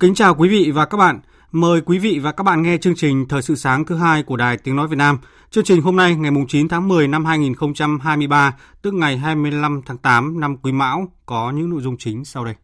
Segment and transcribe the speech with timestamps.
[0.00, 1.20] Kính chào quý vị và các bạn.
[1.52, 4.36] Mời quý vị và các bạn nghe chương trình Thời sự sáng thứ hai của
[4.36, 5.18] Đài Tiếng Nói Việt Nam.
[5.50, 10.40] Chương trình hôm nay ngày 9 tháng 10 năm 2023, tức ngày 25 tháng 8
[10.40, 12.54] năm Quý Mão, có những nội dung chính sau đây.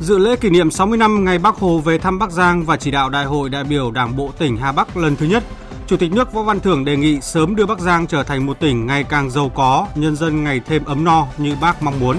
[0.00, 2.90] Dự lễ kỷ niệm 60 năm ngày Bắc Hồ về thăm Bắc Giang và chỉ
[2.90, 5.44] đạo Đại hội đại biểu Đảng bộ tỉnh Hà Bắc lần thứ nhất,
[5.86, 8.60] Chủ tịch nước Võ Văn Thưởng đề nghị sớm đưa Bắc Giang trở thành một
[8.60, 12.16] tỉnh ngày càng giàu có, nhân dân ngày thêm ấm no như bác mong muốn.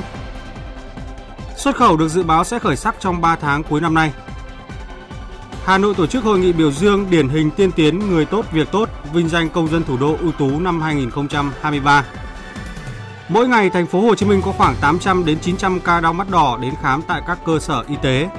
[1.57, 4.11] Xuất khẩu được dự báo sẽ khởi sắc trong 3 tháng cuối năm nay.
[5.65, 8.71] Hà Nội tổ chức hội nghị biểu dương điển hình tiên tiến người tốt việc
[8.71, 12.05] tốt, vinh danh công dân thủ đô ưu tú năm 2023.
[13.33, 16.29] Mỗi ngày thành phố Hồ Chí Minh có khoảng 800 đến 900 ca đau mắt
[16.29, 18.29] đỏ đến khám tại các cơ sở y tế.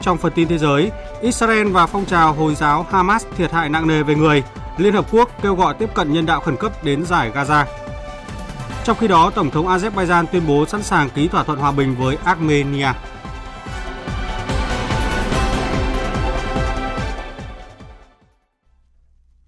[0.00, 3.86] Trong phần tin thế giới, Israel và phong trào Hồi giáo Hamas thiệt hại nặng
[3.86, 4.42] nề về người,
[4.78, 7.64] Liên Hợp Quốc kêu gọi tiếp cận nhân đạo khẩn cấp đến giải Gaza.
[8.84, 11.94] Trong khi đó, Tổng thống Azerbaijan tuyên bố sẵn sàng ký thỏa thuận hòa bình
[11.98, 12.92] với Armenia.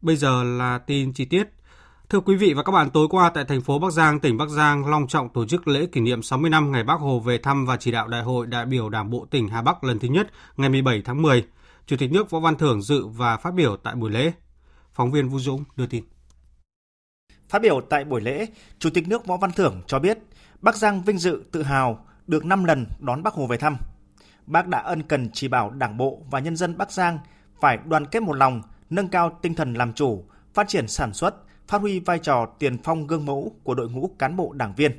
[0.02, 1.52] Bây giờ là tin chi tiết.
[2.10, 4.48] Thưa quý vị và các bạn, tối qua tại thành phố Bắc Giang, tỉnh Bắc
[4.48, 7.66] Giang long trọng tổ chức lễ kỷ niệm 60 năm ngày Bác Hồ về thăm
[7.66, 10.26] và chỉ đạo Đại hội đại biểu Đảng bộ tỉnh Hà Bắc lần thứ nhất
[10.56, 11.44] ngày 17 tháng 10.
[11.86, 14.32] Chủ tịch nước Võ Văn Thưởng dự và phát biểu tại buổi lễ.
[14.92, 16.04] Phóng viên Vũ Dũng đưa tin.
[17.48, 18.46] Phát biểu tại buổi lễ,
[18.78, 20.18] Chủ tịch nước Võ Văn Thưởng cho biết
[20.60, 23.76] Bắc Giang vinh dự tự hào được 5 lần đón Bác Hồ về thăm.
[24.46, 27.18] Bác đã ân cần chỉ bảo Đảng bộ và nhân dân Bắc Giang
[27.60, 30.24] phải đoàn kết một lòng, nâng cao tinh thần làm chủ,
[30.54, 34.10] phát triển sản xuất, phát huy vai trò tiền phong gương mẫu của đội ngũ
[34.18, 34.92] cán bộ đảng viên.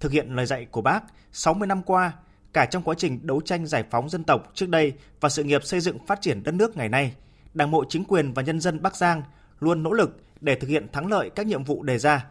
[0.00, 2.12] Thực hiện lời dạy của bác, 60 năm qua,
[2.52, 5.64] cả trong quá trình đấu tranh giải phóng dân tộc trước đây và sự nghiệp
[5.64, 7.14] xây dựng phát triển đất nước ngày nay,
[7.54, 9.22] Đảng bộ chính quyền và nhân dân Bắc Giang
[9.60, 12.26] luôn nỗ lực để thực hiện thắng lợi các nhiệm vụ đề ra.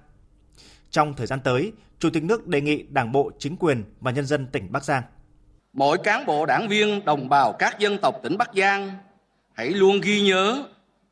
[0.90, 4.26] Trong thời gian tới, Chủ tịch nước đề nghị Đảng bộ, chính quyền và nhân
[4.26, 5.04] dân tỉnh Bắc Giang.
[5.74, 8.92] Mỗi cán bộ đảng viên, đồng bào các dân tộc tỉnh Bắc Giang
[9.54, 10.64] hãy luôn ghi nhớ,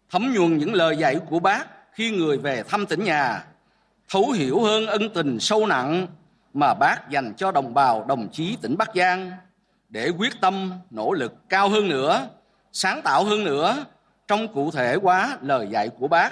[0.10, 3.44] thấm nhuần những lời dạy của bác khi người về thăm tỉnh nhà,
[4.10, 6.08] thấu hiểu hơn ân tình sâu nặng
[6.54, 9.32] mà bác dành cho đồng bào đồng chí tỉnh Bắc Giang
[9.90, 12.28] để quyết tâm nỗ lực cao hơn nữa,
[12.72, 13.86] sáng tạo hơn nữa
[14.28, 16.32] trong cụ thể hóa lời dạy của bác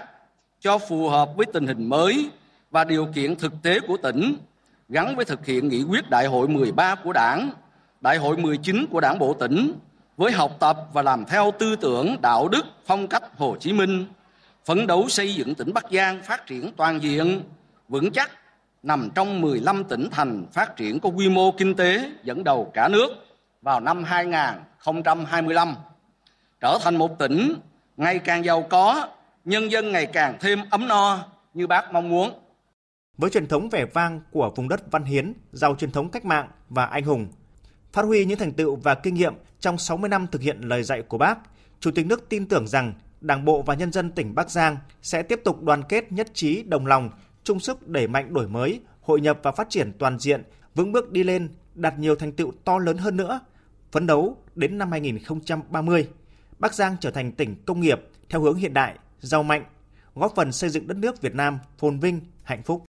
[0.59, 2.29] cho phù hợp với tình hình mới
[2.71, 4.37] và điều kiện thực tế của tỉnh
[4.89, 7.51] gắn với thực hiện nghị quyết đại hội 13 của Đảng,
[8.01, 9.73] đại hội 19 của Đảng bộ tỉnh
[10.17, 14.05] với học tập và làm theo tư tưởng đạo đức phong cách Hồ Chí Minh
[14.65, 17.43] phấn đấu xây dựng tỉnh Bắc Giang phát triển toàn diện,
[17.87, 18.31] vững chắc,
[18.83, 22.87] nằm trong 15 tỉnh thành phát triển có quy mô kinh tế dẫn đầu cả
[22.87, 23.09] nước
[23.61, 25.75] vào năm 2025,
[26.59, 27.53] trở thành một tỉnh
[27.97, 29.07] ngày càng giàu có,
[29.45, 32.31] nhân dân ngày càng thêm ấm no như bác mong muốn.
[33.17, 36.49] Với truyền thống vẻ vang của vùng đất văn hiến, giàu truyền thống cách mạng
[36.69, 37.27] và anh hùng,
[37.93, 41.01] phát huy những thành tựu và kinh nghiệm trong 60 năm thực hiện lời dạy
[41.01, 41.37] của bác,
[41.79, 45.23] Chủ tịch nước tin tưởng rằng Đảng bộ và nhân dân tỉnh Bắc Giang sẽ
[45.23, 47.09] tiếp tục đoàn kết nhất trí đồng lòng,
[47.43, 50.43] chung sức đẩy mạnh đổi mới, hội nhập và phát triển toàn diện,
[50.75, 53.39] vững bước đi lên, đạt nhiều thành tựu to lớn hơn nữa.
[53.91, 56.07] Phấn đấu đến năm 2030,
[56.59, 59.63] Bắc Giang trở thành tỉnh công nghiệp theo hướng hiện đại, giàu mạnh,
[60.15, 62.85] góp phần xây dựng đất nước Việt Nam phồn vinh, hạnh phúc.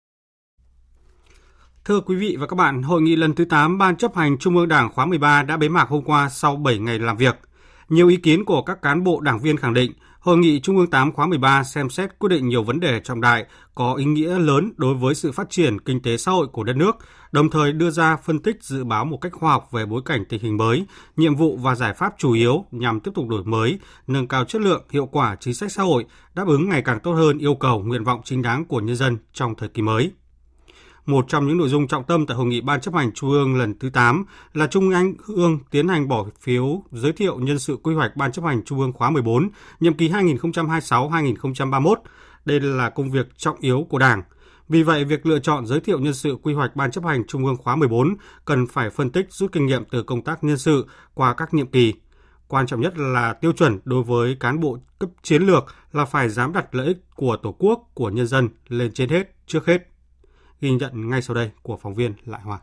[1.85, 4.57] Thưa quý vị và các bạn, hội nghị lần thứ 8 Ban chấp hành Trung
[4.57, 7.44] ương Đảng khóa 13 đã bế mạc hôm qua sau 7 ngày làm việc.
[7.89, 9.91] Nhiều ý kiến của các cán bộ đảng viên khẳng định
[10.25, 13.21] Hội nghị Trung ương 8 khóa 13 xem xét quyết định nhiều vấn đề trọng
[13.21, 13.45] đại
[13.75, 16.75] có ý nghĩa lớn đối với sự phát triển kinh tế xã hội của đất
[16.75, 16.95] nước,
[17.31, 20.25] đồng thời đưa ra phân tích dự báo một cách khoa học về bối cảnh
[20.29, 20.85] tình hình mới,
[21.17, 24.61] nhiệm vụ và giải pháp chủ yếu nhằm tiếp tục đổi mới, nâng cao chất
[24.61, 26.05] lượng, hiệu quả chính sách xã hội,
[26.35, 29.17] đáp ứng ngày càng tốt hơn yêu cầu, nguyện vọng chính đáng của nhân dân
[29.33, 30.11] trong thời kỳ mới.
[31.05, 33.55] Một trong những nội dung trọng tâm tại hội nghị Ban chấp hành Trung ương
[33.55, 34.91] lần thứ 8 là Trung
[35.27, 38.79] ương tiến hành bỏ phiếu giới thiệu nhân sự quy hoạch Ban chấp hành Trung
[38.79, 39.49] ương khóa 14,
[39.79, 41.95] nhiệm kỳ 2026-2031.
[42.45, 44.23] Đây là công việc trọng yếu của Đảng.
[44.69, 47.45] Vì vậy, việc lựa chọn giới thiệu nhân sự quy hoạch Ban chấp hành Trung
[47.45, 48.15] ương khóa 14
[48.45, 51.67] cần phải phân tích rút kinh nghiệm từ công tác nhân sự qua các nhiệm
[51.67, 51.93] kỳ.
[52.47, 56.29] Quan trọng nhất là tiêu chuẩn đối với cán bộ cấp chiến lược là phải
[56.29, 59.94] dám đặt lợi ích của Tổ quốc, của nhân dân lên trên hết, trước hết.
[60.61, 62.59] Ghi nhận ngay sau đây của phóng viên Lại Hoa.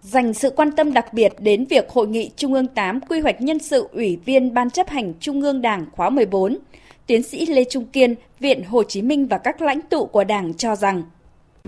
[0.00, 3.40] Dành sự quan tâm đặc biệt đến việc Hội nghị Trung ương 8 quy hoạch
[3.40, 6.58] nhân sự Ủy viên Ban chấp hành Trung ương Đảng khóa 14,
[7.06, 10.54] tiến sĩ Lê Trung Kiên, Viện Hồ Chí Minh và các lãnh tụ của Đảng
[10.54, 11.02] cho rằng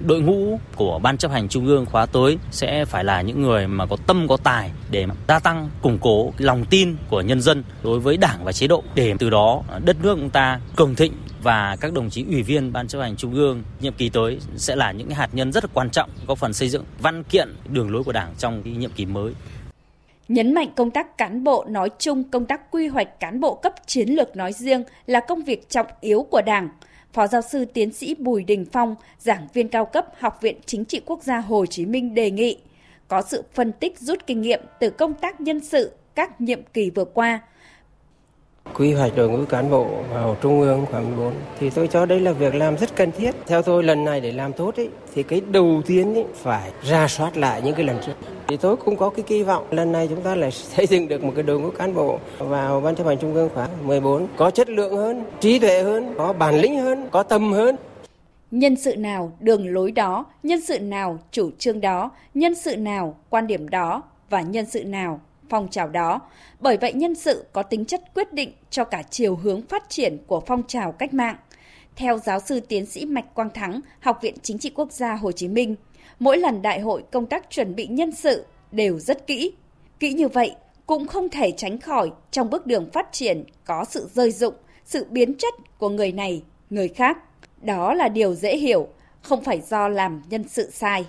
[0.07, 3.67] đội ngũ của ban chấp hành trung ương khóa tới sẽ phải là những người
[3.67, 7.65] mà có tâm có tài để gia tăng củng cố lòng tin của nhân dân
[7.83, 11.13] đối với đảng và chế độ để từ đó đất nước chúng ta cường thịnh
[11.43, 14.77] và các đồng chí ủy viên ban chấp hành trung ương nhiệm kỳ tới sẽ
[14.77, 17.91] là những hạt nhân rất là quan trọng góp phần xây dựng văn kiện đường
[17.91, 19.33] lối của đảng trong cái nhiệm kỳ mới
[20.29, 23.75] nhấn mạnh công tác cán bộ nói chung, công tác quy hoạch cán bộ cấp
[23.87, 26.69] chiến lược nói riêng là công việc trọng yếu của Đảng.
[27.13, 30.85] Phó giáo sư tiến sĩ Bùi Đình Phong, giảng viên cao cấp Học viện Chính
[30.85, 32.59] trị Quốc gia Hồ Chí Minh đề nghị
[33.09, 36.91] có sự phân tích rút kinh nghiệm từ công tác nhân sự các nhiệm kỳ
[36.91, 37.41] vừa qua,
[38.75, 42.21] quy hoạch đội ngũ cán bộ vào trung ương khoảng 14 thì tôi cho đây
[42.21, 43.31] là việc làm rất cần thiết.
[43.47, 47.09] Theo tôi lần này để làm tốt ấy, thì cái đầu tiên ấy, phải ra
[47.09, 48.13] soát lại những cái lần trước.
[48.49, 51.25] Thì tôi cũng có cái kỳ vọng lần này chúng ta lại xây dựng được
[51.25, 54.51] một cái đội ngũ cán bộ vào ban chấp hành trung ương khóa 14 có
[54.51, 57.77] chất lượng hơn, trí tuệ hơn, có bản lĩnh hơn, có tâm hơn.
[58.51, 63.15] Nhân sự nào đường lối đó, nhân sự nào chủ trương đó, nhân sự nào
[63.31, 66.21] quan điểm đó và nhân sự nào phong trào đó.
[66.61, 70.19] Bởi vậy nhân sự có tính chất quyết định cho cả chiều hướng phát triển
[70.27, 71.37] của phong trào cách mạng.
[71.97, 75.33] Theo giáo sư tiến sĩ Mạch Quang Thắng, Học viện Chính trị Quốc gia Hồ
[75.33, 75.75] Chí Minh,
[76.19, 79.53] mỗi lần đại hội công tác chuẩn bị nhân sự đều rất kỹ.
[80.01, 80.55] Kỹ như vậy
[80.87, 84.55] cũng không thể tránh khỏi trong bước đường phát triển có sự rơi dụng,
[84.85, 87.19] sự biến chất của người này, người khác.
[87.63, 88.89] Đó là điều dễ hiểu,
[89.23, 91.07] không phải do làm nhân sự sai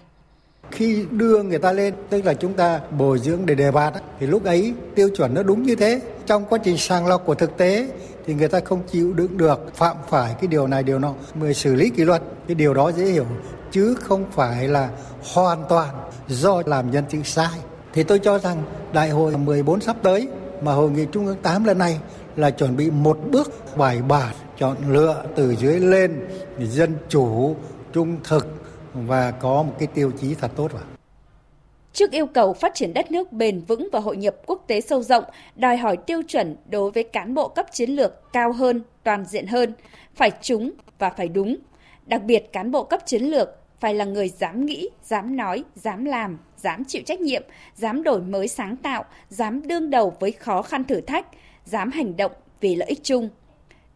[0.72, 4.28] khi đưa người ta lên, tức là chúng ta bồi dưỡng để đề bạt thì
[4.28, 6.02] lúc ấy tiêu chuẩn nó đúng như thế.
[6.26, 7.90] Trong quá trình sàng lọc của thực tế
[8.26, 11.14] thì người ta không chịu đựng được phạm phải cái điều này, điều nọ.
[11.36, 13.26] Mới xử lý kỷ luật, cái điều đó dễ hiểu,
[13.72, 14.90] chứ không phải là
[15.34, 15.96] hoàn toàn
[16.28, 17.60] do làm nhân chứng sai.
[17.94, 18.64] Thì tôi cho rằng
[18.94, 20.28] đại hội 14 sắp tới
[20.62, 22.00] mà hội nghị trung ương 8 lần này
[22.36, 26.28] là chuẩn bị một bước bài bản chọn lựa từ dưới lên
[26.60, 27.56] dân chủ
[27.94, 28.59] trung thực
[28.94, 30.84] và có một cái tiêu chí thật tốt vào.
[31.94, 35.04] Trước yêu cầu phát triển đất nước bền vững và hội nhập quốc tế sâu
[35.04, 35.24] rộng,
[35.56, 39.48] đòi hỏi tiêu chuẩn đối với cán bộ cấp chiến lược cao hơn, toàn diện
[39.48, 39.74] hơn,
[40.16, 41.56] phải trúng và phải đúng.
[42.06, 43.50] Đặc biệt cán bộ cấp chiến lược
[43.80, 47.44] phải là người dám nghĩ, dám nói, dám làm, dám chịu trách nhiệm,
[47.76, 51.26] dám đổi mới sáng tạo, dám đương đầu với khó khăn thử thách,
[51.66, 52.32] dám hành động
[52.62, 53.30] vì lợi ích chung.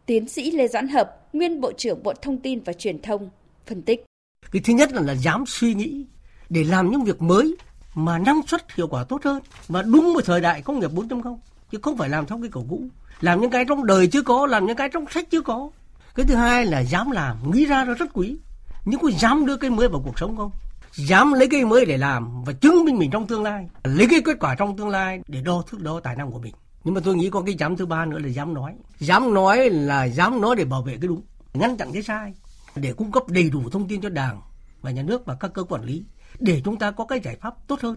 [0.05, 3.29] Tiến sĩ Lê Doãn Hợp, nguyên Bộ trưởng Bộ Thông tin và Truyền thông,
[3.65, 4.05] phân tích.
[4.51, 6.05] Cái thứ nhất là, là dám suy nghĩ
[6.49, 7.55] để làm những việc mới
[7.95, 11.37] mà năng suất hiệu quả tốt hơn và đúng với thời đại công nghiệp 4.0
[11.71, 12.83] chứ không phải làm theo cái cổ cũ.
[13.21, 15.69] Làm những cái trong đời chưa có làm những cái trong sách chưa có.
[16.15, 18.37] Cái thứ hai là dám làm nghĩ ra nó rất quý.
[18.85, 20.51] Nhưng có dám đưa cái mới vào cuộc sống không?
[20.95, 23.69] Dám lấy cái mới để làm và chứng minh mình trong tương lai.
[23.83, 26.53] Lấy cái kết quả trong tương lai để đo thước đo tài năng của mình.
[26.83, 28.73] Nhưng mà tôi nghĩ có cái dám thứ ba nữa là dám nói.
[28.99, 31.21] Dám nói là dám nói để bảo vệ cái đúng.
[31.53, 32.33] Ngăn chặn cái sai
[32.75, 34.41] để cung cấp đầy đủ thông tin cho Đảng
[34.81, 36.03] và nhà nước và các cơ quản lý,
[36.39, 37.95] để chúng ta có cái giải pháp tốt hơn.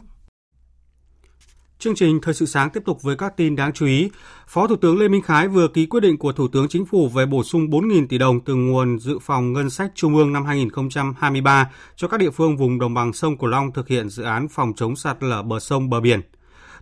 [1.78, 4.10] Chương trình Thời sự sáng tiếp tục với các tin đáng chú ý.
[4.46, 7.08] Phó Thủ tướng Lê Minh Khái vừa ký quyết định của Thủ tướng Chính phủ
[7.08, 10.44] về bổ sung 4.000 tỷ đồng từ nguồn dự phòng ngân sách Trung ương năm
[10.44, 14.48] 2023 cho các địa phương vùng đồng bằng sông Cửu Long thực hiện dự án
[14.48, 16.20] phòng chống sạt lở bờ sông, bờ biển.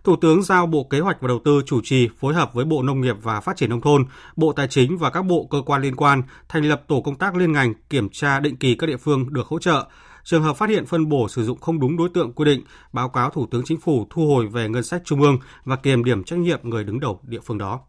[0.05, 2.83] Thủ tướng giao Bộ Kế hoạch và Đầu tư chủ trì phối hợp với Bộ
[2.83, 5.81] Nông nghiệp và Phát triển Nông thôn, Bộ Tài chính và các bộ cơ quan
[5.81, 8.97] liên quan thành lập tổ công tác liên ngành kiểm tra định kỳ các địa
[8.97, 9.85] phương được hỗ trợ.
[10.23, 13.09] Trường hợp phát hiện phân bổ sử dụng không đúng đối tượng quy định, báo
[13.09, 16.23] cáo Thủ tướng Chính phủ thu hồi về ngân sách trung ương và kiềm điểm
[16.23, 17.79] trách nhiệm người đứng đầu địa phương đó.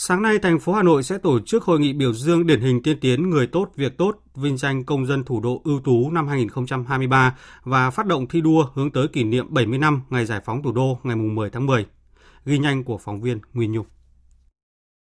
[0.00, 2.82] Sáng nay, thành phố Hà Nội sẽ tổ chức hội nghị biểu dương điển hình
[2.82, 6.28] tiên tiến người tốt việc tốt, vinh danh công dân thủ đô ưu tú năm
[6.28, 10.62] 2023 và phát động thi đua hướng tới kỷ niệm 70 năm ngày giải phóng
[10.62, 11.86] thủ đô ngày 10 tháng 10.
[12.44, 13.86] Ghi nhanh của phóng viên Nguyên Nhung.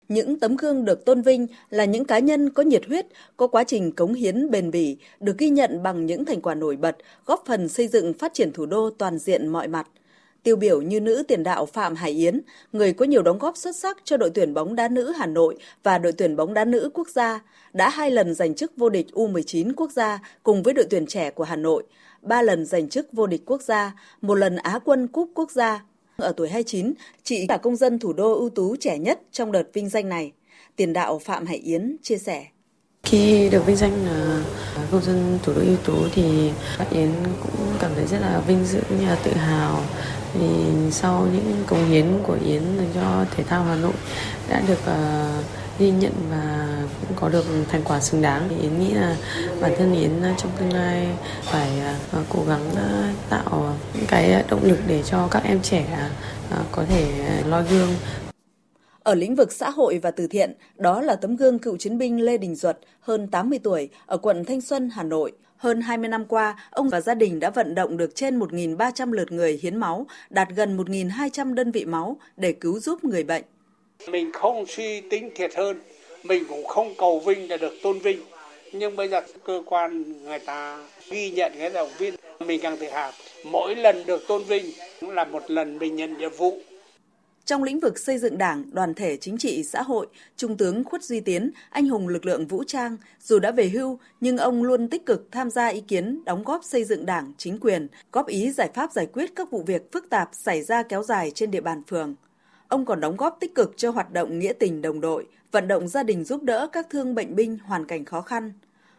[0.09, 3.65] Những tấm gương được tôn vinh là những cá nhân có nhiệt huyết, có quá
[3.65, 6.97] trình cống hiến bền bỉ, được ghi nhận bằng những thành quả nổi bật,
[7.27, 9.87] góp phần xây dựng phát triển thủ đô toàn diện mọi mặt–
[10.43, 12.41] Tiêu biểu như nữ tiền đạo Phạm Hải Yến,
[12.73, 15.57] người có nhiều đóng góp xuất sắc cho đội tuyển bóng đá nữ Hà Nội
[15.83, 19.07] và đội tuyển bóng đá nữ quốc gia, đã hai lần giành chức vô địch
[19.13, 21.83] U19 quốc gia cùng với đội tuyển trẻ của Hà Nội,
[22.23, 25.85] ba lần giành chức vô địch quốc gia, một lần Á quân cúp quốc gia.
[26.17, 29.65] Ở tuổi 29, chị là công dân thủ đô ưu tú trẻ nhất trong đợt
[29.73, 30.33] vinh danh này.
[30.77, 32.47] Tiền đạo Phạm Hải Yến chia sẻ.
[33.03, 34.43] Khi được vinh danh là
[34.91, 36.53] công dân thủ đô ưu tú thì
[36.91, 37.11] Yến
[37.43, 39.81] cũng cảm thấy rất là vinh dự cũng như là tự hào.
[40.35, 40.47] Vì
[40.91, 43.93] sau những công hiến của Yến dành cho thể thao Hà Nội
[44.49, 45.45] đã được uh,
[45.79, 46.69] ghi nhận và
[47.01, 48.47] cũng có được thành quả xứng đáng.
[48.51, 49.17] Thì Yến nghĩ là
[49.61, 51.07] bản thân Yến trong tương lai
[51.43, 51.71] phải
[52.21, 55.85] uh, cố gắng uh, tạo những cái động lực để cho các em trẻ
[56.55, 57.13] uh, có thể
[57.47, 57.95] noi gương
[59.03, 62.25] ở lĩnh vực xã hội và từ thiện, đó là tấm gương cựu chiến binh
[62.25, 65.33] Lê Đình Duật, hơn 80 tuổi, ở quận Thanh Xuân, Hà Nội.
[65.57, 69.33] Hơn 20 năm qua, ông và gia đình đã vận động được trên 1.300 lượt
[69.33, 73.45] người hiến máu, đạt gần 1.200 đơn vị máu để cứu giúp người bệnh.
[74.09, 75.81] Mình không suy tính thiệt hơn,
[76.25, 78.21] mình cũng không cầu vinh là được tôn vinh.
[78.73, 80.79] Nhưng bây giờ cơ quan người ta
[81.11, 82.15] ghi nhận cái động viên,
[82.47, 83.13] mình càng tự hào.
[83.45, 84.65] Mỗi lần được tôn vinh
[85.01, 86.59] cũng là một lần mình nhận nhiệm vụ
[87.53, 90.07] trong lĩnh vực xây dựng đảng, đoàn thể chính trị, xã hội,
[90.37, 93.99] Trung tướng Khuất Duy Tiến, anh hùng lực lượng vũ trang, dù đã về hưu,
[94.21, 97.59] nhưng ông luôn tích cực tham gia ý kiến, đóng góp xây dựng đảng, chính
[97.61, 101.03] quyền, góp ý giải pháp giải quyết các vụ việc phức tạp xảy ra kéo
[101.03, 102.15] dài trên địa bàn phường.
[102.69, 105.89] Ông còn đóng góp tích cực cho hoạt động nghĩa tình đồng đội, vận động
[105.89, 108.53] gia đình giúp đỡ các thương bệnh binh hoàn cảnh khó khăn.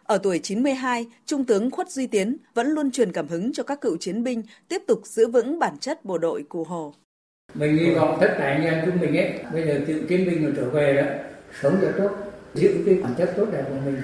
[0.03, 3.81] Ở tuổi 92, Trung tướng Khuất Duy Tiến vẫn luôn truyền cảm hứng cho các
[3.81, 6.93] cựu chiến binh tiếp tục giữ vững bản chất bộ đội Cụ Hồ
[7.53, 9.33] mình hy vọng tất cả anh em chúng mình ấy.
[9.53, 11.03] Bây giờ tự chiến binh rồi trở về đó
[11.61, 12.09] sống cho tốt
[12.53, 14.01] giữ cái bản chất tốt đẹp của mình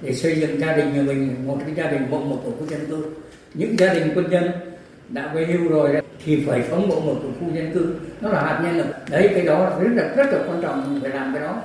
[0.00, 2.66] để xây dựng gia đình nhà mình một cái gia đình mộng một tổ khu
[2.66, 3.04] dân cư.
[3.54, 4.50] Những gia đình quân nhân
[5.08, 7.94] đã về hưu rồi thì phải sống mộng một tổ khu dân cư.
[8.20, 8.86] Nó là hạt nhân lực.
[9.10, 11.62] Đấy cái đó rất là rất là quan trọng phải làm cái đó.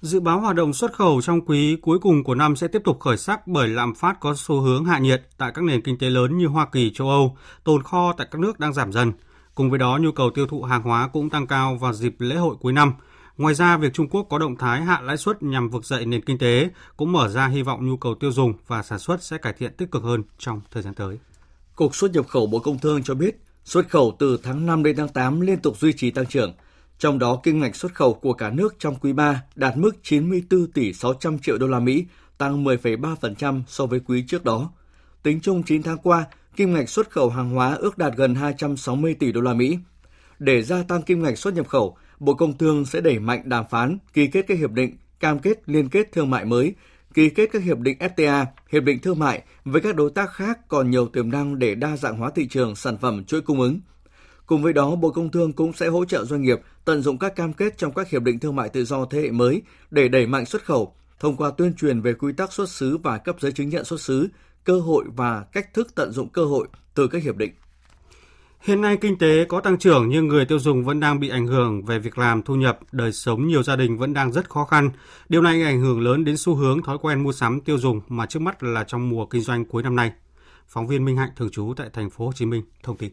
[0.00, 3.00] Dự báo hoạt động xuất khẩu trong quý cuối cùng của năm sẽ tiếp tục
[3.00, 6.10] khởi sắc bởi lạm phát có xu hướng hạ nhiệt tại các nền kinh tế
[6.10, 9.12] lớn như Hoa Kỳ, châu Âu, tồn kho tại các nước đang giảm dần.
[9.58, 12.36] Cùng với đó, nhu cầu tiêu thụ hàng hóa cũng tăng cao vào dịp lễ
[12.36, 12.94] hội cuối năm.
[13.38, 16.20] Ngoài ra, việc Trung Quốc có động thái hạ lãi suất nhằm vực dậy nền
[16.20, 19.38] kinh tế cũng mở ra hy vọng nhu cầu tiêu dùng và sản xuất sẽ
[19.38, 21.18] cải thiện tích cực hơn trong thời gian tới.
[21.76, 24.96] Cục xuất nhập khẩu Bộ Công Thương cho biết, xuất khẩu từ tháng 5 đến
[24.96, 26.54] tháng 8 liên tục duy trì tăng trưởng.
[26.98, 30.66] Trong đó, kim ngạch xuất khẩu của cả nước trong quý 3 đạt mức 94
[30.66, 32.06] tỷ 600 triệu đô la Mỹ,
[32.38, 34.70] tăng 10,3% so với quý trước đó.
[35.22, 36.24] Tính chung 9 tháng qua,
[36.58, 39.78] kim ngạch xuất khẩu hàng hóa ước đạt gần 260 tỷ đô la Mỹ.
[40.38, 43.64] Để gia tăng kim ngạch xuất nhập khẩu, Bộ Công Thương sẽ đẩy mạnh đàm
[43.70, 46.74] phán, ký kết các hiệp định, cam kết liên kết thương mại mới,
[47.14, 50.58] ký kết các hiệp định FTA, hiệp định thương mại với các đối tác khác
[50.68, 53.80] còn nhiều tiềm năng để đa dạng hóa thị trường sản phẩm chuỗi cung ứng.
[54.46, 57.36] Cùng với đó, Bộ Công Thương cũng sẽ hỗ trợ doanh nghiệp tận dụng các
[57.36, 60.26] cam kết trong các hiệp định thương mại tự do thế hệ mới để đẩy
[60.26, 63.52] mạnh xuất khẩu thông qua tuyên truyền về quy tắc xuất xứ và cấp giấy
[63.52, 64.28] chứng nhận xuất xứ,
[64.68, 67.52] cơ hội và cách thức tận dụng cơ hội từ các hiệp định.
[68.60, 71.46] Hiện nay kinh tế có tăng trưởng nhưng người tiêu dùng vẫn đang bị ảnh
[71.46, 74.64] hưởng về việc làm, thu nhập, đời sống nhiều gia đình vẫn đang rất khó
[74.64, 74.90] khăn.
[75.28, 78.26] Điều này ảnh hưởng lớn đến xu hướng thói quen mua sắm tiêu dùng mà
[78.26, 80.12] trước mắt là trong mùa kinh doanh cuối năm nay.
[80.66, 83.10] Phóng viên Minh Hạnh thường trú tại thành phố Hồ Chí Minh thông tin.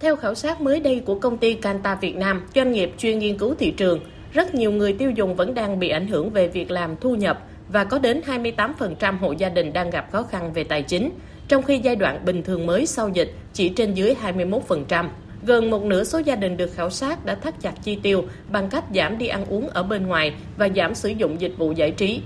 [0.00, 3.38] Theo khảo sát mới đây của công ty Canta Việt Nam, doanh nghiệp chuyên nghiên
[3.38, 4.00] cứu thị trường,
[4.32, 7.42] rất nhiều người tiêu dùng vẫn đang bị ảnh hưởng về việc làm thu nhập
[7.72, 11.10] và có đến 28% hộ gia đình đang gặp khó khăn về tài chính,
[11.48, 15.08] trong khi giai đoạn bình thường mới sau dịch chỉ trên dưới 21%.
[15.46, 18.68] Gần một nửa số gia đình được khảo sát đã thắt chặt chi tiêu bằng
[18.68, 21.90] cách giảm đi ăn uống ở bên ngoài và giảm sử dụng dịch vụ giải
[21.90, 22.20] trí.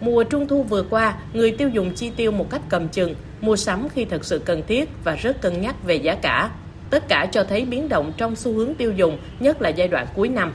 [0.00, 3.56] Mùa trung thu vừa qua, người tiêu dùng chi tiêu một cách cầm chừng, mua
[3.56, 6.50] sắm khi thật sự cần thiết và rất cân nhắc về giá cả.
[6.90, 10.06] Tất cả cho thấy biến động trong xu hướng tiêu dùng, nhất là giai đoạn
[10.14, 10.52] cuối năm.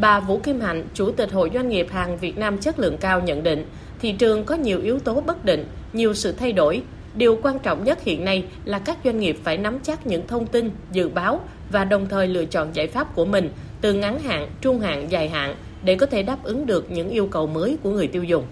[0.00, 3.20] Bà Vũ Kim Hạnh, Chủ tịch Hội Doanh nghiệp hàng Việt Nam chất lượng cao
[3.20, 3.64] nhận định,
[4.00, 6.82] thị trường có nhiều yếu tố bất định, nhiều sự thay đổi.
[7.14, 10.46] Điều quan trọng nhất hiện nay là các doanh nghiệp phải nắm chắc những thông
[10.46, 11.40] tin, dự báo
[11.70, 15.28] và đồng thời lựa chọn giải pháp của mình từ ngắn hạn, trung hạn, dài
[15.28, 15.54] hạn
[15.84, 18.44] để có thể đáp ứng được những yêu cầu mới của người tiêu dùng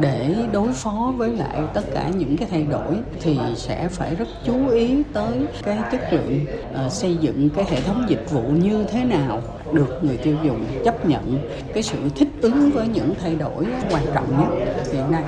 [0.00, 4.28] để đối phó với lại tất cả những cái thay đổi thì sẽ phải rất
[4.46, 6.46] chú ý tới cái chất lượng
[6.86, 9.42] uh, xây dựng cái hệ thống dịch vụ như thế nào
[9.72, 11.38] được người tiêu dùng chấp nhận
[11.74, 15.22] cái sự thích ứng với những thay đổi quan trọng nhất hiện nay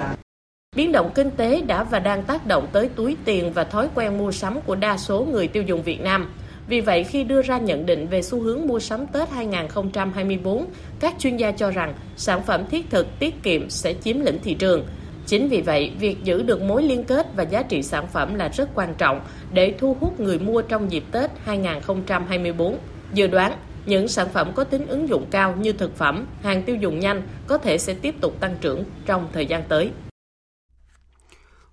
[0.76, 4.18] Biến động kinh tế đã và đang tác động tới túi tiền và thói quen
[4.18, 6.30] mua sắm của đa số người tiêu dùng Việt Nam.
[6.68, 10.66] Vì vậy, khi đưa ra nhận định về xu hướng mua sắm Tết 2024,
[11.00, 14.54] các chuyên gia cho rằng sản phẩm thiết thực tiết kiệm sẽ chiếm lĩnh thị
[14.54, 14.86] trường.
[15.26, 18.48] Chính vì vậy, việc giữ được mối liên kết và giá trị sản phẩm là
[18.48, 19.20] rất quan trọng
[19.52, 22.78] để thu hút người mua trong dịp Tết 2024.
[23.12, 23.52] Dự đoán,
[23.86, 27.22] những sản phẩm có tính ứng dụng cao như thực phẩm, hàng tiêu dùng nhanh
[27.46, 29.90] có thể sẽ tiếp tục tăng trưởng trong thời gian tới.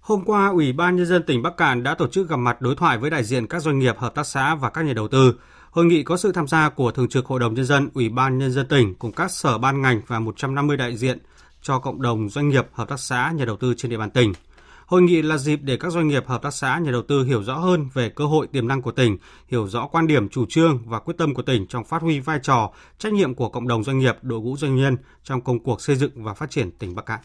[0.01, 2.75] Hôm qua, Ủy ban Nhân dân tỉnh Bắc Cạn đã tổ chức gặp mặt đối
[2.75, 5.36] thoại với đại diện các doanh nghiệp, hợp tác xã và các nhà đầu tư.
[5.72, 8.38] Hội nghị có sự tham gia của Thường trực Hội đồng Nhân dân, Ủy ban
[8.38, 11.17] Nhân dân tỉnh cùng các sở ban ngành và 150 đại diện
[11.62, 14.34] cho cộng đồng doanh nghiệp, hợp tác xã, nhà đầu tư trên địa bàn tỉnh.
[14.86, 17.43] Hội nghị là dịp để các doanh nghiệp, hợp tác xã, nhà đầu tư hiểu
[17.43, 19.17] rõ hơn về cơ hội tiềm năng của tỉnh,
[19.48, 22.39] hiểu rõ quan điểm, chủ trương và quyết tâm của tỉnh trong phát huy vai
[22.43, 25.81] trò, trách nhiệm của cộng đồng doanh nghiệp, đội ngũ doanh nhân trong công cuộc
[25.81, 27.20] xây dựng và phát triển tỉnh Bắc Cạn.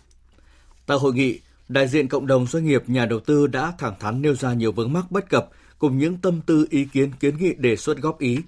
[0.86, 4.22] Tại hội nghị, đại diện cộng đồng doanh nghiệp, nhà đầu tư đã thẳng thắn
[4.22, 7.54] nêu ra nhiều vướng mắc bất cập cùng những tâm tư ý kiến kiến nghị
[7.54, 8.38] đề xuất góp ý.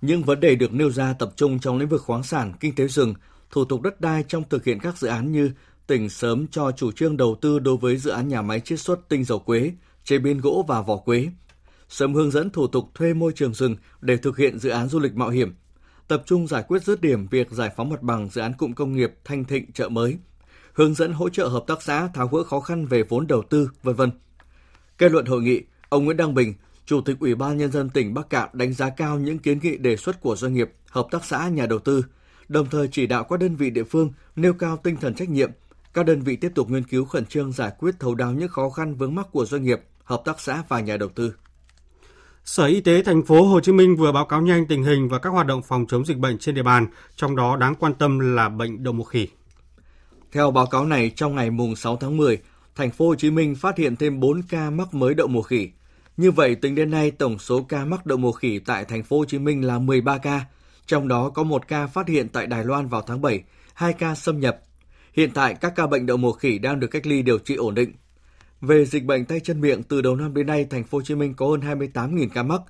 [0.00, 2.88] Những vấn đề được nêu ra tập trung trong lĩnh vực khoáng sản, kinh tế
[2.88, 3.14] rừng,
[3.50, 5.50] thủ tục đất đai trong thực hiện các dự án như
[5.86, 9.08] tỉnh sớm cho chủ trương đầu tư đối với dự án nhà máy chiết xuất
[9.08, 9.72] tinh dầu quế,
[10.04, 11.28] chế biến gỗ và vỏ quế,
[11.88, 14.98] sớm hướng dẫn thủ tục thuê môi trường rừng để thực hiện dự án du
[14.98, 15.54] lịch mạo hiểm,
[16.08, 18.92] tập trung giải quyết dứt điểm việc giải phóng mặt bằng dự án cụm công
[18.92, 20.18] nghiệp Thanh Thịnh chợ mới,
[20.72, 23.70] hướng dẫn hỗ trợ hợp tác xã tháo gỡ khó khăn về vốn đầu tư,
[23.82, 24.10] vân vân.
[24.98, 26.54] Kết luận hội nghị, ông Nguyễn Đăng Bình,
[26.86, 29.76] Chủ tịch Ủy ban nhân dân tỉnh Bắc Cạn đánh giá cao những kiến nghị
[29.76, 32.04] đề xuất của doanh nghiệp, hợp tác xã, nhà đầu tư,
[32.48, 35.50] đồng thời chỉ đạo các đơn vị địa phương nêu cao tinh thần trách nhiệm,
[35.94, 38.70] các đơn vị tiếp tục nghiên cứu khẩn trương giải quyết thấu đáo những khó
[38.70, 41.34] khăn vướng mắc của doanh nghiệp, hợp tác xã và nhà đầu tư.
[42.44, 45.18] Sở Y tế thành phố Hồ Chí Minh vừa báo cáo nhanh tình hình và
[45.18, 46.86] các hoạt động phòng chống dịch bệnh trên địa bàn,
[47.16, 49.28] trong đó đáng quan tâm là bệnh đậu mùa khỉ.
[50.32, 52.38] Theo báo cáo này, trong ngày mùng 6 tháng 10,
[52.74, 55.70] thành phố Hồ Chí Minh phát hiện thêm 4 ca mắc mới đậu mùa khỉ.
[56.16, 59.18] Như vậy, tính đến nay tổng số ca mắc đậu mùa khỉ tại thành phố
[59.18, 60.44] Hồ Chí Minh là 13 ca,
[60.86, 63.42] trong đó có 1 ca phát hiện tại Đài Loan vào tháng 7,
[63.74, 64.60] 2 ca xâm nhập.
[65.12, 67.74] Hiện tại các ca bệnh đậu mùa khỉ đang được cách ly điều trị ổn
[67.74, 67.92] định.
[68.60, 71.14] Về dịch bệnh tay chân miệng từ đầu năm đến nay, thành phố Hồ Chí
[71.14, 72.60] Minh có hơn 28.000 ca mắc.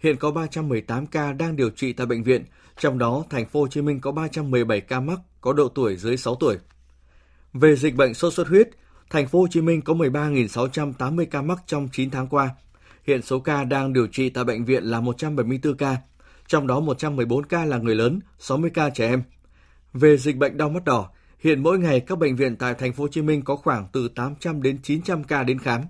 [0.00, 2.44] Hiện có 318 ca đang điều trị tại bệnh viện,
[2.78, 6.16] trong đó thành phố Hồ Chí Minh có 317 ca mắc có độ tuổi dưới
[6.16, 6.58] 6 tuổi.
[7.52, 8.68] Về dịch bệnh sốt xuất huyết,
[9.10, 12.50] thành phố Hồ Chí Minh có 13.680 ca mắc trong 9 tháng qua.
[13.06, 15.96] Hiện số ca đang điều trị tại bệnh viện là 174 ca,
[16.46, 19.22] trong đó 114 ca là người lớn, 60 ca trẻ em.
[19.92, 23.04] Về dịch bệnh đau mắt đỏ, hiện mỗi ngày các bệnh viện tại thành phố
[23.04, 25.80] Hồ Chí Minh có khoảng từ 800 đến 900 ca đến khám.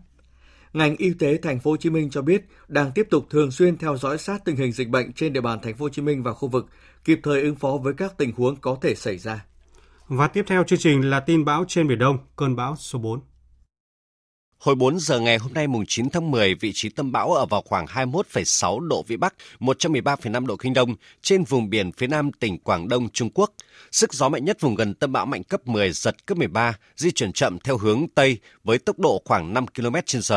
[0.73, 3.77] Ngành y tế thành phố Hồ Chí Minh cho biết đang tiếp tục thường xuyên
[3.77, 6.23] theo dõi sát tình hình dịch bệnh trên địa bàn thành phố Hồ Chí Minh
[6.23, 6.67] và khu vực,
[7.05, 9.45] kịp thời ứng phó với các tình huống có thể xảy ra.
[10.09, 13.21] Và tiếp theo chương trình là tin bão trên Biển Đông, cơn bão số 4.
[14.59, 17.47] Hồi 4 giờ ngày hôm nay mùng 9 tháng 10, vị trí tâm bão ở
[17.47, 22.33] vào khoảng 21,6 độ Vĩ Bắc, 113,5 độ Kinh Đông, trên vùng biển phía nam
[22.33, 23.53] tỉnh Quảng Đông, Trung Quốc.
[23.93, 27.11] Sức gió mạnh nhất vùng gần tâm bão mạnh cấp 10, giật cấp 13, di
[27.11, 29.95] chuyển chậm theo hướng Tây với tốc độ khoảng 5 km
[30.31, 30.35] h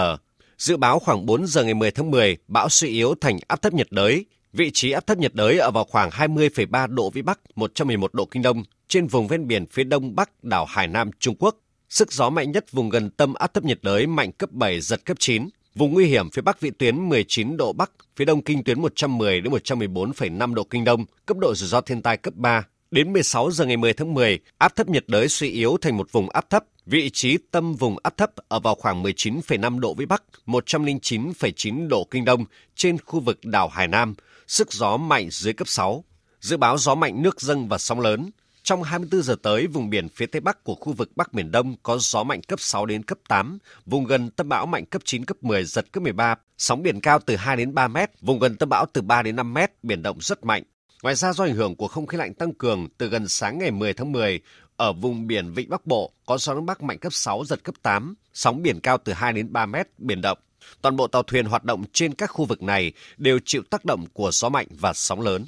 [0.58, 3.74] Dự báo khoảng 4 giờ ngày 10 tháng 10, bão suy yếu thành áp thấp
[3.74, 4.26] nhiệt đới.
[4.58, 8.26] Vị trí áp thấp nhiệt đới ở vào khoảng 20,3 độ Vĩ Bắc, 111 độ
[8.26, 11.56] Kinh Đông, trên vùng ven biển phía đông bắc đảo Hải Nam, Trung Quốc.
[11.90, 15.06] Sức gió mạnh nhất vùng gần tâm áp thấp nhiệt đới mạnh cấp 7, giật
[15.06, 15.50] cấp 9.
[15.76, 19.42] Vùng nguy hiểm phía bắc vị tuyến 19 độ Bắc, phía đông kinh tuyến 110
[19.42, 22.64] đến 114,5 độ kinh đông, cấp độ rủi ro thiên tai cấp 3.
[22.92, 26.12] Đến 16 giờ ngày 10 tháng 10, áp thấp nhiệt đới suy yếu thành một
[26.12, 26.64] vùng áp thấp.
[26.86, 32.08] Vị trí tâm vùng áp thấp ở vào khoảng 19,5 độ Vĩ Bắc, 109,9 độ
[32.12, 34.16] Kinh Đông trên khu vực đảo Hải Nam,
[34.48, 36.04] sức gió mạnh dưới cấp 6.
[36.40, 38.30] Dự báo gió mạnh nước dâng và sóng lớn.
[38.64, 41.76] Trong 24 giờ tới, vùng biển phía tây bắc của khu vực Bắc Biển Đông
[41.84, 45.26] có gió mạnh cấp 6 đến cấp 8, vùng gần tâm bão mạnh cấp 9,
[45.26, 48.56] cấp 10, giật cấp 13, sóng biển cao từ 2 đến 3 mét, vùng gần
[48.56, 50.64] tâm bão từ 3 đến 5 mét, biển động rất mạnh.
[51.04, 53.72] Ngoài ra do ảnh hưởng của không khí lạnh tăng cường từ gần sáng ngày
[53.72, 54.42] 10 tháng 10,
[54.78, 57.76] ở vùng biển Vịnh Bắc Bộ có gió đông bắc mạnh cấp 6, giật cấp
[57.82, 60.38] 8, sóng biển cao từ 2 đến 3 mét, biển động.
[60.82, 64.06] Toàn bộ tàu thuyền hoạt động trên các khu vực này đều chịu tác động
[64.14, 65.46] của gió mạnh và sóng lớn.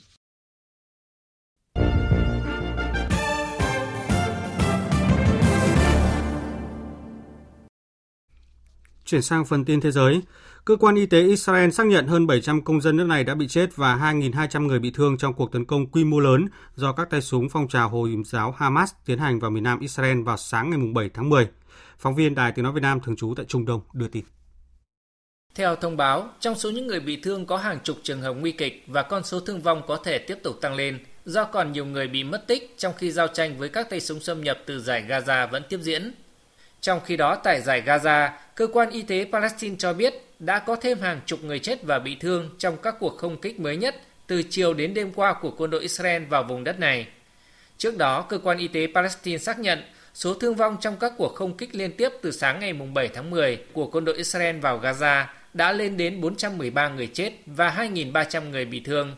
[9.08, 10.22] Chuyển sang phần tin thế giới,
[10.66, 13.48] cơ quan y tế Israel xác nhận hơn 700 công dân nước này đã bị
[13.48, 17.10] chết và 2.200 người bị thương trong cuộc tấn công quy mô lớn do các
[17.10, 20.70] tay súng phong trào Hồi giáo Hamas tiến hành vào miền nam Israel vào sáng
[20.70, 21.48] ngày 7 tháng 10.
[22.00, 24.24] Phóng viên Đài Tiếng Nói Việt Nam thường trú tại Trung Đông đưa tin.
[25.56, 28.52] Theo thông báo, trong số những người bị thương có hàng chục trường hợp nguy
[28.52, 31.86] kịch và con số thương vong có thể tiếp tục tăng lên do còn nhiều
[31.86, 34.80] người bị mất tích trong khi giao tranh với các tay súng xâm nhập từ
[34.80, 36.14] giải Gaza vẫn tiếp diễn.
[36.82, 40.76] Trong khi đó, tại giải Gaza, cơ quan y tế Palestine cho biết đã có
[40.76, 43.96] thêm hàng chục người chết và bị thương trong các cuộc không kích mới nhất
[44.28, 47.08] từ chiều đến đêm qua của quân đội Israel vào vùng đất này.
[47.78, 49.84] Trước đó, cơ quan y tế Palestine xác nhận
[50.18, 53.30] Số thương vong trong các cuộc không kích liên tiếp từ sáng ngày 7 tháng
[53.30, 58.50] 10 của quân đội Israel vào Gaza đã lên đến 413 người chết và 2.300
[58.50, 59.16] người bị thương.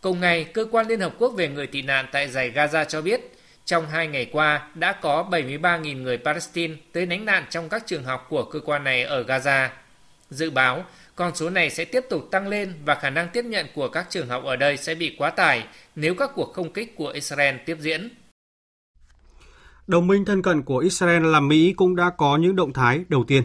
[0.00, 3.02] Cùng ngày, Cơ quan Liên Hợp Quốc về người tị nạn tại giải Gaza cho
[3.02, 3.20] biết,
[3.64, 8.04] trong hai ngày qua đã có 73.000 người Palestine tới lánh nạn trong các trường
[8.04, 9.68] học của cơ quan này ở Gaza.
[10.30, 10.84] Dự báo,
[11.16, 14.06] con số này sẽ tiếp tục tăng lên và khả năng tiếp nhận của các
[14.10, 15.64] trường học ở đây sẽ bị quá tải
[15.96, 18.10] nếu các cuộc không kích của Israel tiếp diễn.
[19.86, 23.24] Đồng minh thân cận của Israel là Mỹ cũng đã có những động thái đầu
[23.24, 23.42] tiên.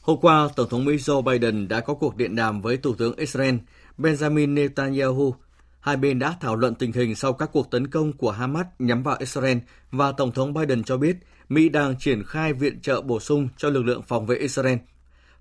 [0.00, 3.16] Hôm qua, Tổng thống Mỹ Joe Biden đã có cuộc điện đàm với Thủ tướng
[3.16, 3.54] Israel
[3.98, 5.34] Benjamin Netanyahu.
[5.80, 9.02] Hai bên đã thảo luận tình hình sau các cuộc tấn công của Hamas nhắm
[9.02, 9.58] vào Israel
[9.90, 11.16] và Tổng thống Biden cho biết
[11.48, 14.78] Mỹ đang triển khai viện trợ bổ sung cho lực lượng phòng vệ Israel.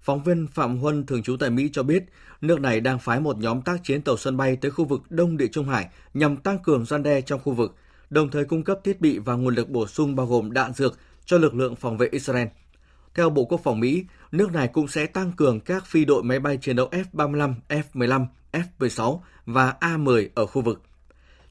[0.01, 2.03] Phóng viên Phạm Huân, thường trú tại Mỹ cho biết,
[2.41, 5.37] nước này đang phái một nhóm tác chiến tàu sân bay tới khu vực Đông
[5.37, 7.75] Địa Trung Hải nhằm tăng cường gian đe trong khu vực,
[8.13, 10.99] đồng thời cung cấp thiết bị và nguồn lực bổ sung bao gồm đạn dược
[11.25, 12.47] cho lực lượng phòng vệ Israel.
[13.15, 16.39] Theo Bộ Quốc phòng Mỹ, nước này cũng sẽ tăng cường các phi đội máy
[16.39, 20.81] bay chiến đấu F-35, F-15, F-16 và A-10 ở khu vực.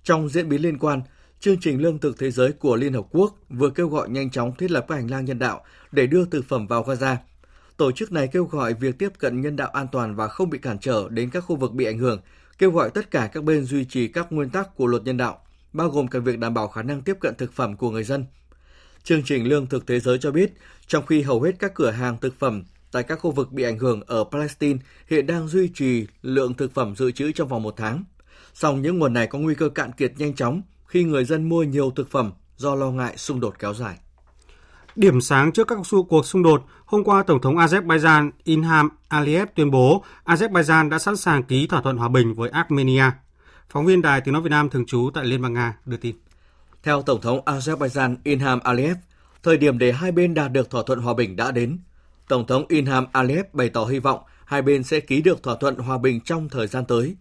[0.04, 1.02] Trong diễn biến liên quan,
[1.40, 4.56] chương trình lương thực thế giới của Liên Hợp Quốc vừa kêu gọi nhanh chóng
[4.56, 7.16] thiết lập các hành lang nhân đạo để đưa thực phẩm vào Gaza.
[7.76, 10.58] Tổ chức này kêu gọi việc tiếp cận nhân đạo an toàn và không bị
[10.58, 12.20] cản trở đến các khu vực bị ảnh hưởng,
[12.58, 15.44] kêu gọi tất cả các bên duy trì các nguyên tắc của luật nhân đạo,
[15.72, 18.26] bao gồm cả việc đảm bảo khả năng tiếp cận thực phẩm của người dân.
[19.02, 20.52] Chương trình Lương thực Thế giới cho biết,
[20.86, 23.78] trong khi hầu hết các cửa hàng thực phẩm tại các khu vực bị ảnh
[23.78, 24.78] hưởng ở Palestine
[25.10, 28.04] hiện đang duy trì lượng thực phẩm dự trữ trong vòng một tháng.
[28.54, 31.62] Song những nguồn này có nguy cơ cạn kiệt nhanh chóng khi người dân mua
[31.62, 33.98] nhiều thực phẩm do lo ngại xung đột kéo dài.
[34.96, 39.70] Điểm sáng trước các cuộc xung đột, hôm qua Tổng thống Azerbaijan Ilham Aliyev tuyên
[39.70, 43.04] bố Azerbaijan đã sẵn sàng ký thỏa thuận hòa bình với Armenia.
[43.70, 46.16] Phóng viên Đài Tiếng Nói Việt Nam thường trú tại Liên bang Nga đưa tin.
[46.82, 48.96] Theo Tổng thống Azerbaijan Ilham Aliyev,
[49.42, 51.78] thời điểm để hai bên đạt được thỏa thuận hòa bình đã đến.
[52.28, 55.76] Tổng thống Ilham Aliyev bày tỏ hy vọng hai bên sẽ ký được thỏa thuận
[55.76, 57.16] hòa bình trong thời gian tới.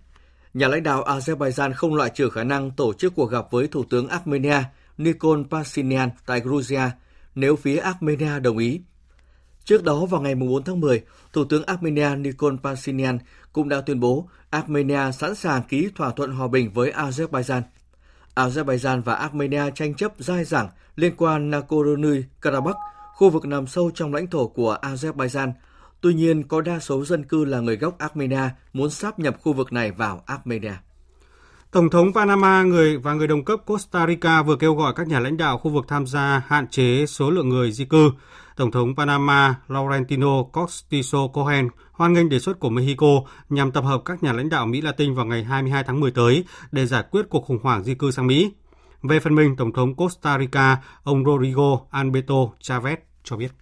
[0.53, 3.83] Nhà lãnh đạo Azerbaijan không loại trừ khả năng tổ chức cuộc gặp với Thủ
[3.89, 4.63] tướng Armenia
[4.97, 6.91] Nikol Pashinyan tại Georgia
[7.35, 8.81] nếu phía Armenia đồng ý.
[9.65, 11.01] Trước đó vào ngày 4 tháng 10,
[11.33, 13.19] Thủ tướng Armenia Nikol Pashinyan
[13.53, 17.61] cũng đã tuyên bố Armenia sẵn sàng ký thỏa thuận hòa bình với Azerbaijan.
[18.35, 22.79] Azerbaijan và Armenia tranh chấp dai dẳng liên quan Nagorno-Karabakh,
[23.15, 25.51] khu vực nằm sâu trong lãnh thổ của Azerbaijan.
[26.01, 29.53] Tuy nhiên, có đa số dân cư là người gốc Armenia muốn sáp nhập khu
[29.53, 30.73] vực này vào Armenia.
[31.71, 35.19] Tổng thống Panama người và người đồng cấp Costa Rica vừa kêu gọi các nhà
[35.19, 38.11] lãnh đạo khu vực tham gia hạn chế số lượng người di cư.
[38.55, 43.07] Tổng thống Panama Laurentino Cortizo Cohen hoan nghênh đề xuất của Mexico
[43.49, 46.45] nhằm tập hợp các nhà lãnh đạo Mỹ Latin vào ngày 22 tháng 10 tới
[46.71, 48.51] để giải quyết cuộc khủng hoảng di cư sang Mỹ.
[49.03, 53.60] Về phần mình, Tổng thống Costa Rica, ông Rodrigo Alberto Chavez cho biết.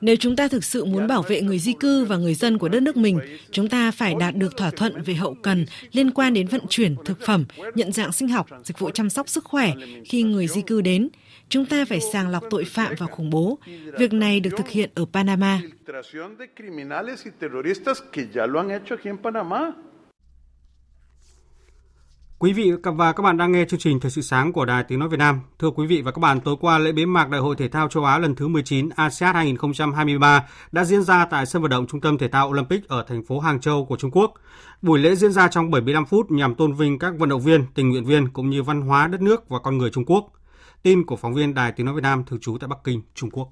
[0.00, 2.68] Nếu chúng ta thực sự muốn bảo vệ người di cư và người dân của
[2.68, 6.34] đất nước mình, chúng ta phải đạt được thỏa thuận về hậu cần liên quan
[6.34, 9.72] đến vận chuyển thực phẩm, nhận dạng sinh học, dịch vụ chăm sóc sức khỏe
[10.04, 11.08] khi người di cư đến.
[11.48, 13.58] Chúng ta phải sàng lọc tội phạm và khủng bố.
[13.98, 15.60] Việc này được thực hiện ở Panama.
[22.42, 24.98] Quý vị và các bạn đang nghe chương trình Thời sự sáng của Đài Tiếng
[24.98, 25.40] Nói Việt Nam.
[25.58, 27.88] Thưa quý vị và các bạn, tối qua lễ bế mạc Đại hội Thể thao
[27.88, 32.00] châu Á lần thứ 19 ASEAN 2023 đã diễn ra tại sân vận động Trung
[32.00, 34.34] tâm Thể thao Olympic ở thành phố Hàng Châu của Trung Quốc.
[34.82, 37.90] Buổi lễ diễn ra trong 75 phút nhằm tôn vinh các vận động viên, tình
[37.90, 40.30] nguyện viên cũng như văn hóa đất nước và con người Trung Quốc.
[40.82, 43.30] Tin của phóng viên Đài Tiếng Nói Việt Nam thường trú tại Bắc Kinh, Trung
[43.30, 43.48] Quốc.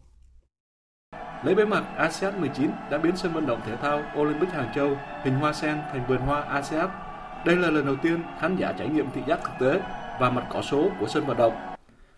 [1.44, 4.96] Lễ bế mạc ASEAN 19 đã biến sân vận động thể thao Olympic Hàng Châu
[5.24, 6.88] hình hoa sen thành vườn hoa ASEAN
[7.44, 9.80] đây là lần đầu tiên khán giả trải nghiệm thị giác thực tế
[10.20, 11.52] và mặt cỏ số của sân vận động.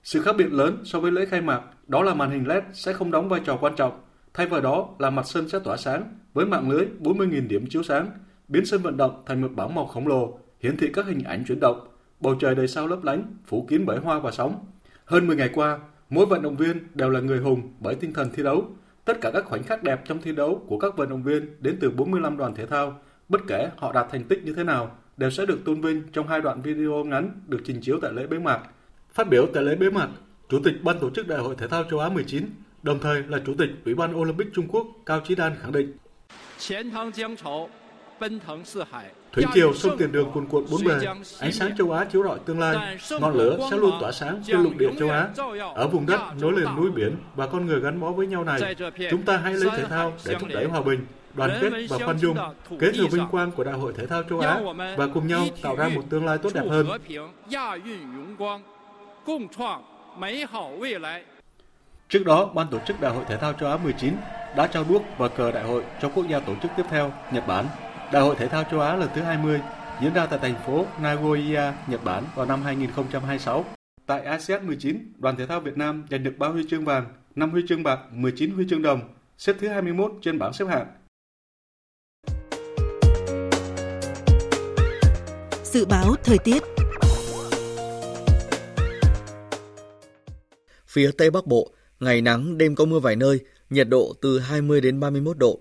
[0.05, 2.93] Sự khác biệt lớn so với lễ khai mạc đó là màn hình LED sẽ
[2.93, 4.01] không đóng vai trò quan trọng,
[4.35, 6.03] thay vào đó là mặt sân sẽ tỏa sáng
[6.35, 8.11] với mạng lưới 40.000 điểm chiếu sáng,
[8.49, 11.45] biến sân vận động thành một bảng màu khổng lồ, hiển thị các hình ảnh
[11.45, 11.89] chuyển động,
[12.21, 14.67] bầu trời đầy sao lấp lánh, phủ kín bởi hoa và sóng.
[15.05, 15.79] Hơn 10 ngày qua,
[16.11, 18.67] mỗi vận động viên đều là người hùng bởi tinh thần thi đấu.
[19.05, 21.77] Tất cả các khoảnh khắc đẹp trong thi đấu của các vận động viên đến
[21.81, 25.31] từ 45 đoàn thể thao, bất kể họ đạt thành tích như thế nào, đều
[25.31, 28.38] sẽ được tôn vinh trong hai đoạn video ngắn được trình chiếu tại lễ bế
[28.38, 28.61] mạc.
[29.12, 30.09] Phát biểu tại lễ bế mạc,
[30.48, 32.46] Chủ tịch Ban tổ chức Đại hội Thể thao châu Á 19,
[32.83, 35.96] đồng thời là Chủ tịch Ủy ban Olympic Trung Quốc Cao Chí Đan khẳng định
[39.33, 41.07] Thủy triều sông tiền đường cuồn cuộn bốn bề,
[41.40, 44.62] ánh sáng châu Á chiếu rọi tương lai, ngọn lửa sẽ luôn tỏa sáng trên
[44.62, 45.29] lục địa châu Á.
[45.75, 48.75] Ở vùng đất nối liền núi biển và con người gắn bó với nhau này,
[49.11, 52.18] chúng ta hãy lấy thể thao để thúc đẩy hòa bình, đoàn kết và khoan
[52.18, 52.37] dung,
[52.81, 54.61] kế thừa vinh quang của Đại hội Thể thao châu Á
[54.97, 56.87] và cùng nhau tạo ra một tương lai tốt đẹp hơn.
[62.09, 64.14] Trước đó, Ban tổ chức Đại hội Thể thao châu Á 19
[64.57, 67.47] đã trao đuốc và cờ đại hội cho quốc gia tổ chức tiếp theo, Nhật
[67.47, 67.66] Bản.
[68.12, 69.61] Đại hội Thể thao châu Á lần thứ 20
[70.03, 73.64] diễn ra tại thành phố Nagoya, Nhật Bản vào năm 2026.
[74.07, 77.51] Tại ASEAN 19, đoàn thể thao Việt Nam giành được 3 huy chương vàng, 5
[77.51, 79.01] huy chương bạc, 19 huy chương đồng,
[79.38, 80.87] xếp thứ 21 trên bảng xếp hạng.
[85.73, 86.63] Dự báo thời tiết
[90.87, 94.81] Phía Tây Bắc Bộ, ngày nắng, đêm có mưa vài nơi, nhiệt độ từ 20
[94.81, 95.61] đến 31 độ.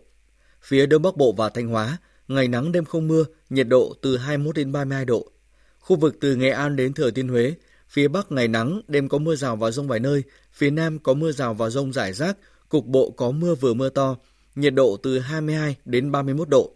[0.62, 1.97] Phía Đông Bắc Bộ và Thanh Hóa,
[2.28, 5.32] ngày nắng đêm không mưa, nhiệt độ từ 21 đến 32 độ.
[5.80, 7.54] Khu vực từ Nghệ An đến Thừa Thiên Huế,
[7.89, 11.13] phía Bắc ngày nắng, đêm có mưa rào và rông vài nơi, phía Nam có
[11.13, 12.38] mưa rào và rông rải rác,
[12.69, 14.15] cục bộ có mưa vừa mưa to,
[14.56, 16.71] nhiệt độ từ 22 đến 31 độ.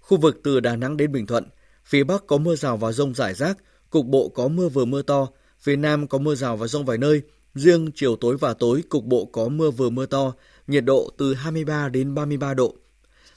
[0.00, 1.44] Khu vực từ Đà Nẵng đến Bình Thuận,
[1.90, 3.58] phía Bắc có mưa rào và rông rải rác,
[3.90, 5.28] cục bộ có mưa vừa mưa to,
[5.60, 7.22] phía Nam có mưa rào và rông vài nơi,
[7.54, 10.32] riêng chiều tối và tối cục bộ có mưa vừa mưa to,
[10.66, 12.74] nhiệt độ từ 23 đến 33 độ.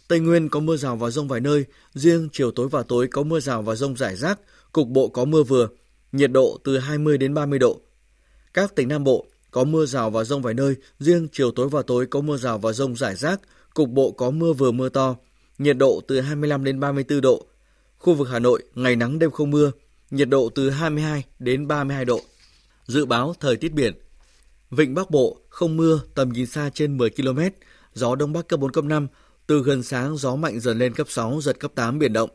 [0.07, 3.23] Tây Nguyên có mưa rào và rông vài nơi, riêng chiều tối và tối có
[3.23, 4.39] mưa rào và rông rải rác,
[4.71, 5.67] cục bộ có mưa vừa,
[6.11, 7.79] nhiệt độ từ 20 đến 30 độ.
[8.53, 11.81] Các tỉnh Nam Bộ có mưa rào và rông vài nơi, riêng chiều tối và
[11.81, 13.41] tối có mưa rào và rông rải rác,
[13.73, 15.15] cục bộ có mưa vừa mưa to,
[15.57, 17.47] nhiệt độ từ 25 đến 34 độ.
[18.03, 19.71] Khu vực Hà Nội ngày nắng đêm không mưa,
[20.11, 22.21] nhiệt độ từ 22 đến 32 độ.
[22.85, 23.93] Dự báo thời tiết biển.
[24.71, 27.39] Vịnh Bắc Bộ không mưa, tầm nhìn xa trên 10 km,
[27.93, 29.07] gió đông bắc cấp 4 cấp 5,
[29.47, 32.29] từ gần sáng gió mạnh dần lên cấp 6, giật cấp 8 biển động.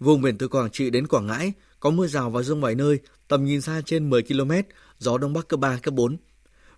[0.00, 2.98] Vùng biển từ Quảng Trị đến Quảng Ngãi có mưa rào và rông vài nơi,
[3.28, 4.52] tầm nhìn xa trên 10 km,
[4.98, 6.16] gió đông bắc cấp 3 cấp 4.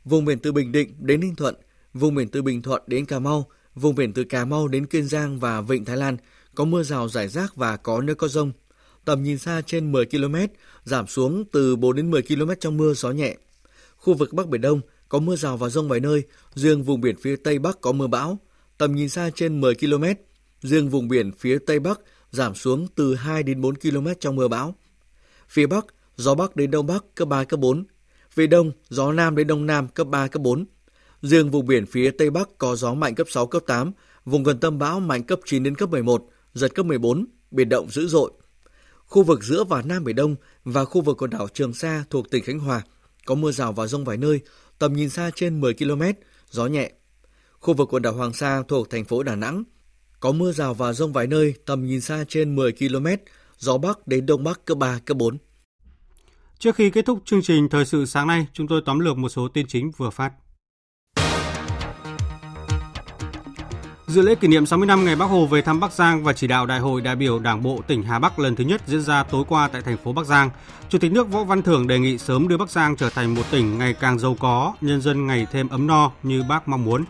[0.04, 1.54] Vùng biển từ Bình Định đến Ninh Thuận,
[1.94, 5.08] vùng biển từ Bình Thuận đến Cà Mau, vùng biển từ Cà Mau đến Kiên
[5.08, 6.16] Giang và Vịnh Thái Lan
[6.54, 8.52] có mưa rào rải rác và có nơi có rông.
[9.04, 10.36] Tầm nhìn xa trên 10 km,
[10.84, 13.36] giảm xuống từ 4 đến 10 km trong mưa gió nhẹ.
[13.96, 16.22] Khu vực Bắc Biển Đông có mưa rào và rông vài nơi,
[16.54, 18.38] riêng vùng biển phía Tây Bắc có mưa bão,
[18.78, 20.04] tầm nhìn xa trên 10 km.
[20.62, 24.48] Riêng vùng biển phía Tây Bắc giảm xuống từ 2 đến 4 km trong mưa
[24.48, 24.74] bão.
[25.48, 25.86] Phía Bắc,
[26.16, 27.84] gió Bắc đến Đông Bắc cấp 3, cấp 4.
[28.30, 30.64] Phía Đông, gió Nam đến Đông Nam cấp 3, cấp 4.
[31.22, 33.92] Riêng vùng biển phía Tây Bắc có gió mạnh cấp 6, cấp 8,
[34.24, 37.90] vùng gần tâm bão mạnh cấp 9 đến cấp 11, giật cấp 14, biển động
[37.90, 38.32] dữ dội.
[39.06, 42.30] Khu vực giữa và Nam Biển Đông và khu vực quần đảo Trường Sa thuộc
[42.30, 42.82] tỉnh Khánh Hòa
[43.26, 44.40] có mưa rào và rông vài nơi,
[44.78, 46.02] tầm nhìn xa trên 10 km,
[46.50, 46.92] gió nhẹ.
[47.58, 49.64] Khu vực quần đảo Hoàng Sa thuộc thành phố Đà Nẵng
[50.20, 53.06] có mưa rào và rông vài nơi, tầm nhìn xa trên 10 km,
[53.58, 55.38] gió Bắc đến Đông Bắc cấp 3, cấp 4.
[56.58, 59.28] Trước khi kết thúc chương trình Thời sự sáng nay, chúng tôi tóm lược một
[59.28, 60.32] số tin chính vừa phát.
[64.10, 66.46] Dự lễ kỷ niệm 60 năm ngày Bắc Hồ về thăm Bắc Giang và chỉ
[66.46, 69.22] đạo Đại hội đại biểu Đảng bộ tỉnh Hà Bắc lần thứ nhất diễn ra
[69.22, 70.50] tối qua tại thành phố Bắc Giang,
[70.88, 73.42] Chủ tịch nước Võ Văn Thưởng đề nghị sớm đưa Bắc Giang trở thành một
[73.50, 77.04] tỉnh ngày càng giàu có, nhân dân ngày thêm ấm no như bác mong muốn.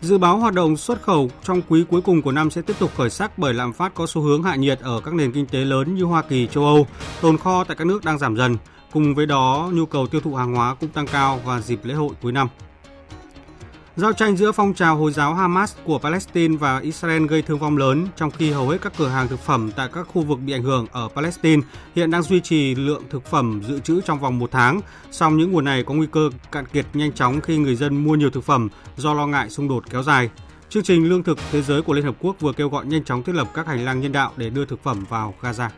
[0.00, 2.90] Dự báo hoạt động xuất khẩu trong quý cuối cùng của năm sẽ tiếp tục
[2.96, 5.58] khởi sắc bởi lạm phát có xu hướng hạ nhiệt ở các nền kinh tế
[5.58, 6.86] lớn như Hoa Kỳ, châu Âu,
[7.20, 8.56] tồn kho tại các nước đang giảm dần.
[8.92, 11.94] Cùng với đó, nhu cầu tiêu thụ hàng hóa cũng tăng cao và dịp lễ
[11.94, 12.48] hội cuối năm.
[13.96, 17.76] Giao tranh giữa phong trào Hồi giáo Hamas của Palestine và Israel gây thương vong
[17.76, 20.52] lớn, trong khi hầu hết các cửa hàng thực phẩm tại các khu vực bị
[20.52, 21.62] ảnh hưởng ở Palestine
[21.94, 24.80] hiện đang duy trì lượng thực phẩm dự trữ trong vòng một tháng.
[25.10, 28.14] Song những nguồn này có nguy cơ cạn kiệt nhanh chóng khi người dân mua
[28.14, 30.30] nhiều thực phẩm do lo ngại xung đột kéo dài.
[30.68, 33.22] Chương trình Lương thực Thế giới của Liên Hợp Quốc vừa kêu gọi nhanh chóng
[33.22, 35.68] thiết lập các hành lang nhân đạo để đưa thực phẩm vào Gaza.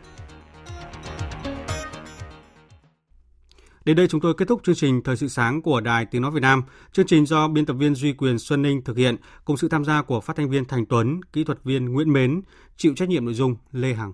[3.88, 6.30] Đến đây chúng tôi kết thúc chương trình Thời sự sáng của Đài Tiếng Nói
[6.30, 6.62] Việt Nam.
[6.92, 9.84] Chương trình do biên tập viên Duy Quyền Xuân Ninh thực hiện cùng sự tham
[9.84, 12.40] gia của phát thanh viên Thành Tuấn, kỹ thuật viên Nguyễn Mến,
[12.76, 14.12] chịu trách nhiệm nội dung Lê Hằng.